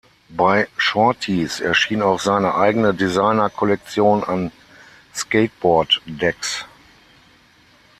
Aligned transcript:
Bei 0.29 0.67
Shorty’s 0.77 1.59
erschien 1.59 2.01
auch 2.01 2.19
seine 2.19 2.55
eigene 2.55 2.95
Designer-Kollektion 2.95 4.23
an 4.23 4.51
Skateboard-Decks. 5.13 6.65